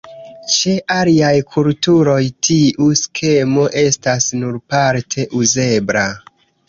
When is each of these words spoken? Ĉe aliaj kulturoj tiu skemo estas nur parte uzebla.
Ĉe 0.51 0.71
aliaj 0.93 1.33
kulturoj 1.55 2.17
tiu 2.47 2.87
skemo 3.01 3.67
estas 3.83 4.31
nur 4.41 4.59
parte 4.75 5.27
uzebla. 5.43 6.09